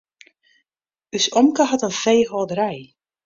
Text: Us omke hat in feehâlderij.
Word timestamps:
Us 1.17 1.25
omke 1.39 1.63
hat 1.69 1.85
in 1.87 1.95
feehâlderij. 2.03 2.81